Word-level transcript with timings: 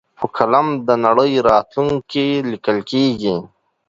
په 0.19 0.25
قلم 0.35 0.67
د 0.87 0.89
نړۍ 1.05 1.33
راتلونکی 1.49 2.27
لیکل 2.51 2.77
کېږي. 2.91 3.35